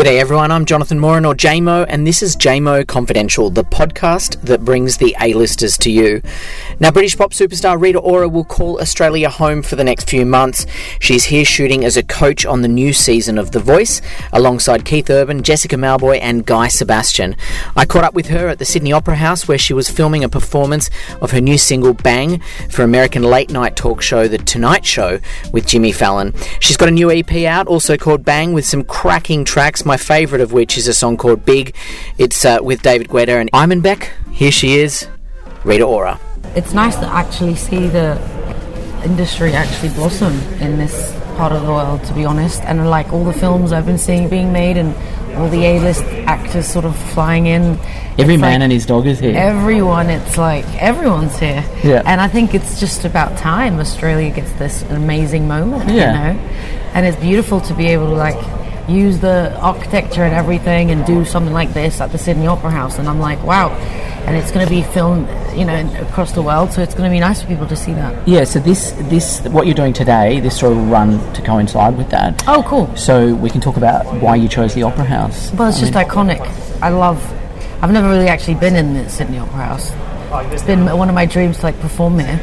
[0.00, 4.64] G'day everyone, I'm Jonathan Moran or JMO, and this is JMO Confidential, the podcast that
[4.64, 6.22] brings the A-listers to you.
[6.78, 10.64] Now, British pop superstar Rita Ora will call Australia home for the next few months.
[11.00, 14.00] She's here shooting as a coach on the new season of The Voice,
[14.32, 17.36] alongside Keith Urban, Jessica Mauboy, and Guy Sebastian.
[17.76, 20.30] I caught up with her at the Sydney Opera House where she was filming a
[20.30, 20.88] performance
[21.20, 22.40] of her new single Bang
[22.70, 25.20] for American late night talk show The Tonight Show
[25.52, 26.32] with Jimmy Fallon.
[26.58, 30.40] She's got a new EP out, also called Bang, with some cracking tracks my favourite
[30.40, 31.74] of which is a song called Big.
[32.16, 34.10] It's uh, with David Guetta and Imanbek.
[34.30, 35.08] Here she is,
[35.64, 36.20] Rita Ora.
[36.54, 38.14] It's nice to actually see the
[39.04, 42.62] industry actually blossom in this part of the world, to be honest.
[42.62, 44.94] And like all the films I've been seeing being made and
[45.36, 47.76] all the A-list actors sort of flying in.
[48.16, 49.36] Every man like and his dog is here.
[49.36, 51.64] Everyone, it's like everyone's here.
[51.82, 52.04] Yeah.
[52.06, 56.28] And I think it's just about time Australia gets this amazing moment, Yeah.
[56.28, 56.40] you know?
[56.94, 58.38] And it's beautiful to be able to like
[58.90, 62.98] use the architecture and everything and do something like this at the Sydney Opera House.
[62.98, 63.70] And I'm like, wow.
[64.26, 66.72] And it's going to be filmed, you know, across the world.
[66.72, 68.28] So it's going to be nice for people to see that.
[68.28, 72.10] Yeah, so this this what you're doing today, this story will run to coincide with
[72.10, 72.42] that.
[72.46, 72.94] Oh, cool.
[72.96, 75.52] So we can talk about why you chose the Opera House.
[75.52, 76.40] Well, it's just iconic.
[76.82, 77.18] I love.
[77.82, 79.92] I've never really actually been in the Sydney Opera House.
[80.52, 82.38] It's been one of my dreams to like perform here,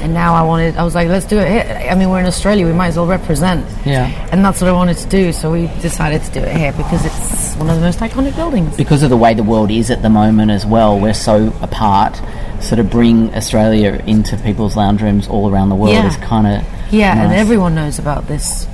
[0.00, 0.76] and now I wanted.
[0.76, 1.88] I was like, let's do it here.
[1.90, 2.66] I mean, we're in Australia.
[2.66, 3.64] We might as well represent.
[3.84, 4.06] Yeah.
[4.32, 5.32] And that's what I wanted to do.
[5.32, 8.76] So we decided to do it here because it's one of the most iconic buildings.
[8.76, 12.20] Because of the way the world is at the moment as well, we're so apart.
[12.60, 16.06] So to bring Australia into people's lounge rooms all around the world Yeah.
[16.08, 18.66] is kind of Yeah, and everyone knows about this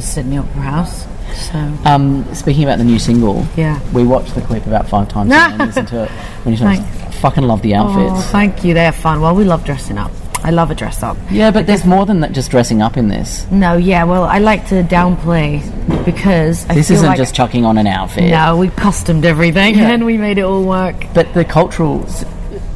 [0.00, 1.06] Sydney Opera House.
[1.50, 3.80] So Um, speaking about the new single, Yeah.
[3.92, 6.10] we watched the clip about five times and listened to it.
[6.44, 6.82] When you
[7.22, 8.26] fucking love the oh, outfits.
[8.30, 8.74] thank you.
[8.74, 9.20] They're fun.
[9.20, 10.10] Well, we love dressing up.
[10.44, 11.16] I love a dress up.
[11.30, 12.32] yeah, but there's more than that.
[12.32, 13.46] Just dressing up in this.
[13.50, 14.04] No, yeah.
[14.04, 15.60] Well, I like to downplay
[16.04, 18.30] because I This isn't like just chucking on an outfit.
[18.30, 19.90] No, we customed everything Yeah.
[19.92, 20.96] and we made it all work.
[21.14, 22.04] But the cultural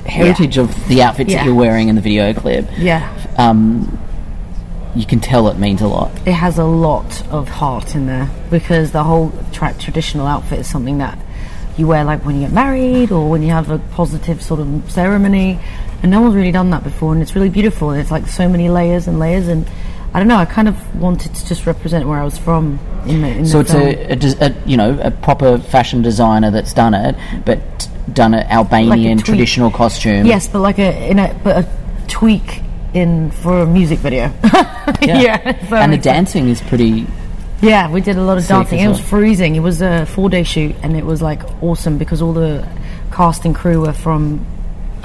[0.06, 1.38] heritage of the outfits Yeah.
[1.38, 3.98] that you're wearing in the video clip, Yeah, um,
[4.94, 6.10] you can tell it means a lot.
[6.25, 10.69] it has a lot of heart in there because the whole tra- traditional outfit is
[10.69, 11.19] something that
[11.77, 14.91] you wear like when you get married or when you have a positive sort of
[14.91, 15.59] ceremony,
[16.03, 17.91] and no one's really done that before, and it's really beautiful.
[17.91, 19.69] And it's like so many layers and layers, and
[20.15, 20.37] I don't know.
[20.37, 23.61] I kind of wanted to just represent where I was from in the in So
[23.61, 28.34] it's a, a, a you know a proper fashion designer that's done it, but done
[28.34, 29.27] an Albanian tweak.
[29.27, 30.27] traditional costume.
[30.27, 31.69] Yes, but like a in a but a
[32.09, 32.63] tweak
[32.95, 34.33] in for a music video.
[35.03, 37.07] yeah, that and the dancing is pretty.
[37.63, 38.81] Yeah, we did a lot of dancing.
[38.81, 39.57] It was freezing.
[39.57, 42.67] It was a four day shoot, and it was like awesome because all the
[43.13, 44.47] cast and crew were from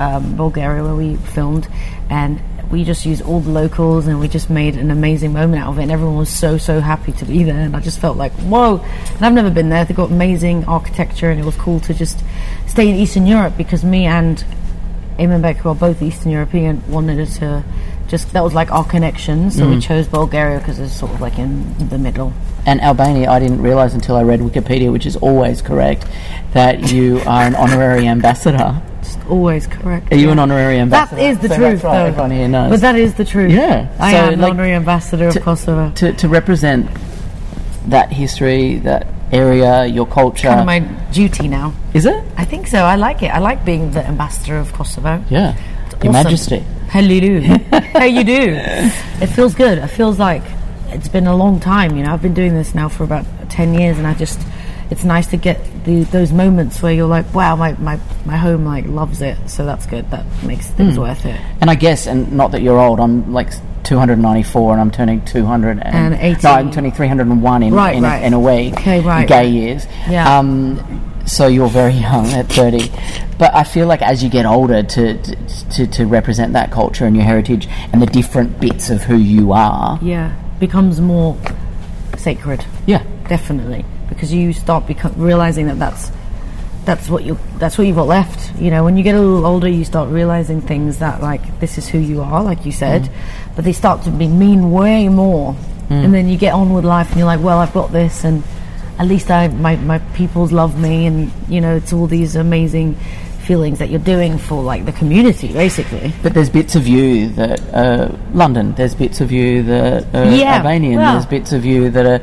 [0.02, 1.68] um, Bulgaria where we filmed,
[2.10, 2.42] and
[2.72, 5.80] we just used all the locals, and we just made an amazing moment out of
[5.80, 5.84] it.
[5.84, 8.78] And everyone was so so happy to be there, and I just felt like whoa.
[9.16, 9.86] And I've never been there.
[9.86, 12.24] They've got amazing architecture, and it was cool to just
[12.68, 14.44] stay in Eastern Europe because me and
[15.20, 17.64] Imanbek, who are both Eastern European, wanted to
[18.12, 19.52] just that was like our connection.
[19.52, 22.34] So we chose Bulgaria because it's sort of like in the middle.
[22.66, 26.06] And Albania, I didn't realise until I read Wikipedia, which is always correct,
[26.52, 28.82] that you are an honorary ambassador.
[29.04, 30.12] Just always correct.
[30.12, 30.32] Are you yeah.
[30.34, 31.16] an honorary ambassador?
[31.22, 31.92] That is the So truth, That's right.
[31.98, 32.06] though.
[32.06, 32.70] Everyone here knows.
[32.72, 33.52] But that is the truth.
[33.52, 33.88] Yeah.
[34.00, 35.92] I So, am like, honorary ambassador of to- Kosovo.
[35.96, 36.88] to to represent
[37.88, 40.48] that history, that area, your culture.
[40.50, 40.80] Kind of my
[41.12, 41.74] duty now.
[41.94, 42.24] is it?
[42.38, 42.80] I think so.
[42.84, 43.28] I like it.
[43.34, 45.24] I like being the ambassador of Kosovo.
[45.30, 45.56] Yeah.
[45.86, 46.24] It's Your awesome.
[46.24, 46.64] Majesty.
[46.90, 47.42] How you do?
[47.94, 48.60] How you do?
[49.22, 49.78] It feels good.
[49.78, 50.44] It feels like
[50.90, 51.96] it's been a long time.
[51.98, 54.40] You know, I've been doing this now for about ten years, and I just
[54.92, 58.66] it's nice to get the, those moments where you're like, wow, my, my, my home
[58.66, 59.38] like loves it.
[59.50, 60.12] So that's good.
[60.12, 61.02] That makes things Hmm.
[61.02, 61.40] worth it.
[61.62, 63.52] And I guess, and not that you're old, I'm like
[63.84, 66.38] 294 and I'm turning 200 and, And 18.
[66.44, 68.22] No, I'm turning 301 in, Right, in, right.
[68.22, 68.74] A, in a week.
[68.74, 69.88] Okay, right, Gay years.
[70.10, 70.38] Yeah.
[70.38, 72.92] Um, so you're very young at 30.
[73.40, 75.18] But I feel like as you get older to,
[75.72, 79.54] to, to represent that culture and your heritage and the different bits of who you
[79.54, 79.98] are.
[80.02, 81.38] Yeah, becomes more
[82.18, 82.66] sacred.
[82.86, 83.04] Yeah.
[83.30, 86.12] definitely because you start become, realizing that that's
[86.86, 89.46] that's what you that's what you've got left you know when you get a little
[89.46, 93.04] older you start realizing things that like this is who you are like you said
[93.04, 93.12] mm.
[93.56, 95.92] but they start to be mean way more mm.
[95.92, 98.44] and then you get on with life and you're like well i've got this and
[98.98, 102.96] at least i my, my peoples love me and you know it's all these amazing
[103.42, 107.60] feelings that you're doing for like the community basically But there's bits of you that
[107.74, 108.74] are London.
[108.76, 110.98] There's bits of you that are Yeah, Albanian.
[110.98, 112.22] well- There's bits of you that are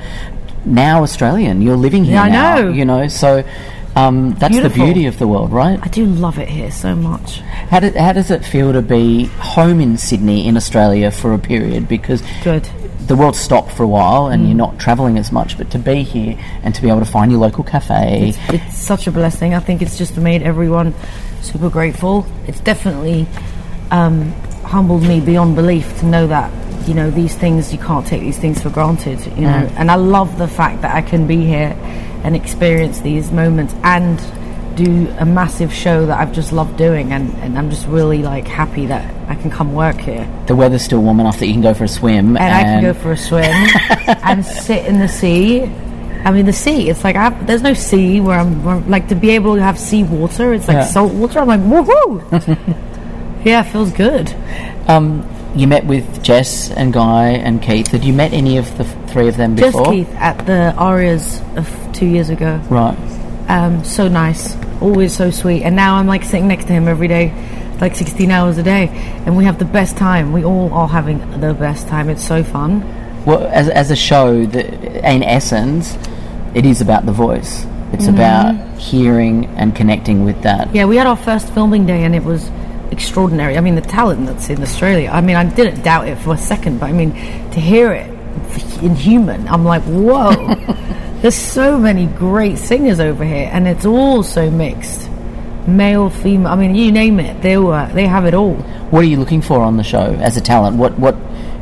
[0.64, 1.62] now Australian.
[1.62, 2.54] You're living here Yeah, I now.
[2.60, 2.70] know.
[2.70, 3.44] You know, so
[3.96, 4.78] um, that's Beautiful.
[4.78, 5.78] the beauty of the world, right?
[5.82, 7.40] i do love it here so much
[7.70, 11.38] How, do, how does it feel to be home in Sydney in Australia for a
[11.38, 11.88] period?
[11.88, 12.68] Because good
[13.08, 16.02] the world stopped for a while and you're not traveling as much, but to be
[16.02, 18.34] here and to be able to find your local cafe.
[18.50, 19.54] It's such a blessing.
[19.54, 20.94] I think it's just made everyone
[21.40, 22.26] super grateful.
[22.46, 23.26] It's definitely
[23.90, 24.32] um,
[24.62, 26.52] humbled me beyond belief to know that
[26.88, 29.18] you know these things you can't take these things for granted.
[29.36, 29.72] You know, Mm.
[29.76, 31.76] and I love the fact that I can be here
[32.24, 34.20] and experience these moments and
[34.74, 38.46] do a massive show that I've just loved doing, and, and I'm just really like
[38.46, 41.62] happy that I can come work here The weather's still warm enough that you can
[41.62, 42.36] go for a swim.
[42.36, 43.44] and, I can go for a swim
[44.06, 45.64] and sit in the sea.
[46.24, 46.88] I mean, the sea.
[46.90, 49.62] It's like I have, there's no sea where I'm, where like to be able to
[49.62, 50.52] have sea water.
[50.54, 50.84] It's like Yeah.
[50.84, 51.40] salt water.
[51.40, 52.22] I'm like woohoo!
[53.44, 54.32] yeah, it feels good.
[54.86, 55.22] Um,
[55.54, 57.88] you met with Jess and Guy and Keith.
[57.88, 59.70] Had you met any of the f- three of them before?
[59.84, 59.90] Just?
[59.90, 62.60] Keith at the Arias of two years ago.
[62.70, 62.96] Right.
[63.48, 65.62] Um, so nice, always so sweet.
[65.62, 67.32] And now I'm like sitting next to him every day,
[67.80, 68.88] like 16 hours a day,
[69.24, 70.32] and we have the best time.
[70.32, 72.08] We all are having the best time.
[72.10, 72.82] It's so fun.
[73.24, 74.66] Well, as, as a show, that
[75.14, 75.96] in essence,
[76.54, 77.64] it is about the voice.
[77.92, 78.14] It's Mm-hmm.
[78.14, 80.74] about hearing and connecting with that.
[80.74, 82.50] Yeah, we had our first filming day and it was
[82.90, 83.56] extraordinary.
[83.56, 85.10] I mean, the talent that's in Australia.
[85.10, 87.12] I mean, I didn't doubt it for a second, but I mean,
[87.50, 88.10] to hear it
[88.82, 90.54] in human, I'm like, whoa.
[91.20, 95.10] There's so many great singers over here, and it's all so mixed,
[95.66, 96.52] male, female.
[96.52, 98.54] I mean, you name it, they were, they have it all.
[98.90, 100.76] What are you looking for on the show as a talent?
[100.76, 101.16] What what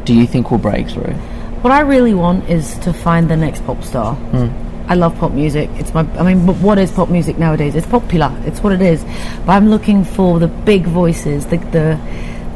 [0.05, 1.15] do you think will break through?
[1.63, 4.15] What I really want is to find the next pop star.
[4.15, 4.66] Hmm.
[4.89, 5.69] I love pop music.
[5.75, 6.03] It's my.
[6.19, 7.75] I mean, but what is pop music nowadays?
[7.75, 8.35] It's popular.
[8.45, 9.05] It's what it is.
[9.45, 12.01] But I'm looking for the big voices, the the,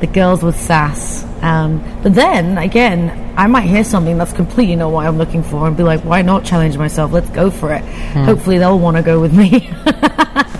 [0.01, 1.25] the girls with sass.
[1.43, 5.67] Um, but then again, I might hear something that's completely not what I'm looking for,
[5.67, 7.13] and be like, why not challenge myself?
[7.13, 7.83] Let's go for it.
[8.25, 9.69] Hopefully, they'll want to go with me.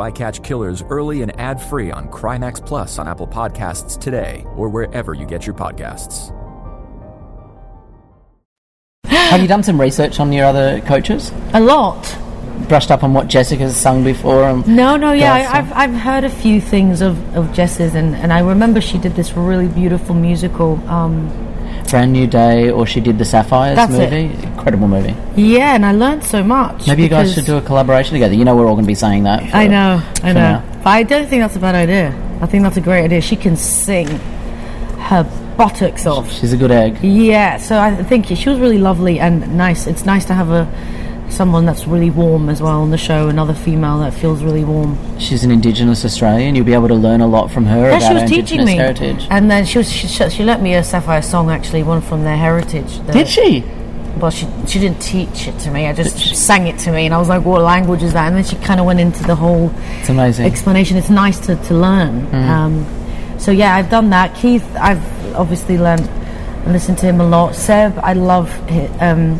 [0.00, 4.68] I Catch Killers early and ad free on Crimex Plus on Apple Podcasts today or
[4.68, 6.34] wherever you get your podcasts.
[9.04, 11.30] Have you done some research on your other coaches?
[11.52, 12.18] a lot.
[12.68, 14.44] Brushed up on what Jessica's sung before?
[14.44, 18.14] And No, no, yeah, I, I've I've heard a few things of of Jess's, and
[18.16, 20.80] and I remember she did this really beautiful musical.
[20.88, 21.49] Um,
[21.90, 24.10] Brand New Day, or she did the Sapphires That's it.
[24.10, 24.46] movie.
[24.46, 25.14] Incredible movie.
[25.36, 26.86] yeah, and I learned so much.
[26.86, 28.34] Maybe you guys should do a collaboration together.
[28.34, 29.48] You know we're all going to be saying that.
[29.50, 30.62] for- I know, I know.
[30.84, 32.14] But I don't think that's a bad idea.
[32.40, 33.20] I think that's a great idea.
[33.20, 35.24] She can sing her
[35.56, 36.30] buttocks off.
[36.32, 36.98] She's a good egg.
[37.02, 39.86] Yeah, so I think she was really lovely and nice.
[39.86, 40.66] It's nice to have a
[41.30, 43.28] someone that's really warm as well on the show.
[43.28, 44.98] Another female that feels really warm.
[45.18, 46.54] She's an Indigenous Australian.
[46.54, 48.64] You'll be able to learn a lot from her Yeah, about she was our teaching
[48.64, 49.26] me, heritage.
[49.30, 52.24] and then she was she, she she let me a Sapphire song actually, one from
[52.24, 53.04] their heritage.
[53.12, 53.64] Did she?
[54.18, 55.86] Well, she she didn't teach it to me.
[55.86, 58.36] I just sang it to me, and I was like, "What language is that?" And
[58.36, 60.44] then she kind of went into the whole It's amazing.
[60.46, 60.96] explanation.
[60.96, 62.26] It's nice to to learn.
[62.34, 62.84] Um,
[63.38, 64.34] so yeah, I've done that.
[64.34, 65.00] Keith, I've
[65.34, 66.06] obviously learned
[66.64, 67.54] and listened to him a lot.
[67.54, 68.50] Seb, I love.
[68.68, 69.38] Hi um,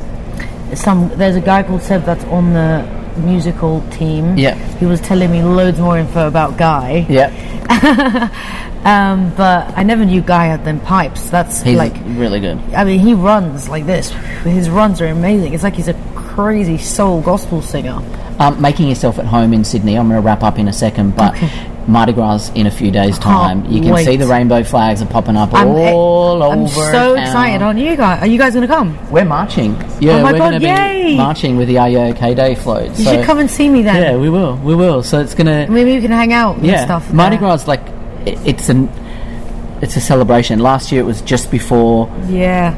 [0.74, 2.86] some there's a guy called Seb that's on the
[3.18, 4.36] musical team.
[4.38, 4.54] Yeah.
[4.78, 7.04] he was telling me loads more info about Guy.
[7.08, 7.30] yeah,
[8.84, 11.28] Um, but I never knew Guy had them pipes.
[11.28, 12.58] That's he's like really good.
[12.74, 14.10] I mean, he runs like this.
[14.44, 15.52] His runs are amazing.
[15.52, 18.00] It's like he's a crazy soul gospel singer.
[18.38, 19.98] Um, making yourself at home in Sydney.
[19.98, 21.34] I'm going to wrap up in a second, but
[21.90, 23.64] Mardi Gras in a few days' time.
[23.66, 24.04] You can wait.
[24.04, 26.52] see the rainbow flags are popping up I'm, eh, all over.
[26.62, 27.18] I'm so town.
[27.18, 27.62] excited.
[27.62, 28.22] Aren't you guys?
[28.22, 28.96] Are you guys going to come?
[29.10, 29.72] We're marching.
[30.00, 32.90] Yeah, Oh we're going to be marching with the Are You OK Day float.
[32.98, 34.02] You so- should come and see me then.
[34.02, 34.56] Yeah, we will.
[34.56, 35.02] We will.
[35.02, 35.70] So it's going to.
[35.72, 37.12] Maybe we can hang out and yeah, stuff.
[37.12, 37.40] Mardi there.
[37.40, 37.82] Gras is like
[38.26, 38.88] it, it's an
[39.82, 40.58] it's a celebration.
[40.60, 42.76] Last year it was just before Yeah.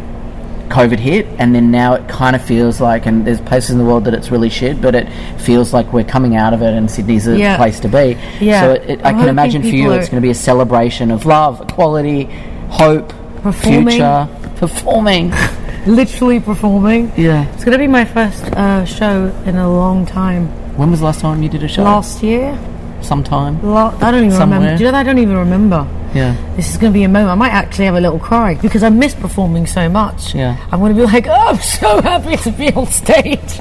[0.73, 3.85] COVID hit, and then now it kind of feels like, and there's places in the
[3.85, 5.07] world that it's really shit, but it
[5.41, 7.57] feels like we're coming out of it, and Sydney's a Yeah.
[7.57, 8.17] place to be.
[8.41, 8.61] Yeah.
[8.63, 11.11] So it, it, I can imagine for you, people it's going to be a celebration
[11.11, 12.25] of love, equality,
[12.71, 13.13] hope,
[13.43, 13.89] Performing.
[13.91, 15.33] future, performing.
[15.87, 17.13] Literally performing.
[17.17, 17.53] yeah.
[17.55, 20.47] It's going to be my first uh, show in a long time.
[20.77, 21.83] When was the last time you did a show?
[21.83, 22.57] Last year?
[23.03, 23.61] Sometime.
[23.63, 24.61] La- I don't even Somewhere.
[24.61, 24.79] remember.
[24.79, 25.01] Do you know that?
[25.01, 25.87] I don't even remember.
[26.15, 26.37] Yeah.
[26.57, 27.31] This is going to be a moment.
[27.31, 30.35] I might actually have a little cry because I miss performing so much.
[30.35, 30.57] Yeah.
[30.71, 33.61] I'm going to be like, oh, I'm so happy to be on stage.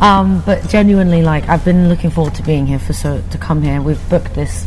[0.00, 3.62] Um, but genuinely, like, I've been looking forward to being here for so to come
[3.62, 3.80] here.
[3.80, 4.66] We've booked this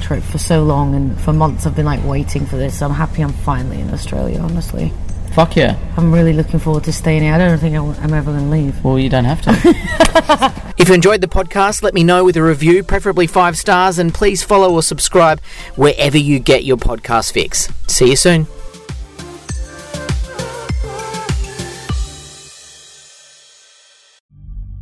[0.00, 2.78] trip for so long, and for months I've been like waiting for this.
[2.78, 4.40] So I'm happy I'm finally in Australia.
[4.40, 4.92] Honestly,
[5.32, 5.78] Fuck yeah.
[5.96, 7.34] I'm really looking forward to staying here.
[7.34, 8.82] I don't think I'm I'm ever going to leave.
[8.84, 10.62] Well, you don't have to.
[10.80, 14.14] if you enjoyed the podcast, let me know with a review, preferably five stars, and
[14.14, 15.38] please follow or subscribe
[15.76, 17.68] wherever you get your podcast fix.
[17.86, 18.46] See you soon.